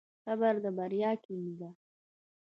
صبر 0.25 0.53
د 0.63 0.65
بریا 0.77 1.11
کیلي 1.23 1.55
ده. 1.61 1.69